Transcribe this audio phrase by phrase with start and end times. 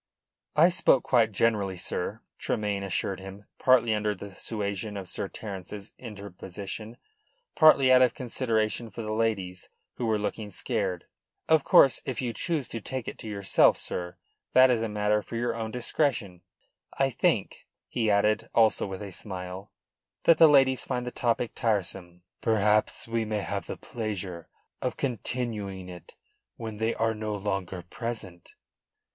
[0.55, 5.93] "I spoke quite generally, sir," Tremayne assured him, partly under the suasion of Sir Terence's
[5.99, 6.97] interposition,
[7.55, 11.05] partly out of consideration for the ladies, who were looking scared.
[11.47, 14.17] "Of course, if you choose to take it to yourself, sir,
[14.53, 16.41] that is a matter for your own discretion.
[16.97, 19.71] I think," he added, also with a smile,
[20.23, 24.49] "that the ladies find the topic tiresome." "Perhaps we may have the pleasure
[24.81, 26.15] of continuing it
[26.55, 28.55] when they are no longer present."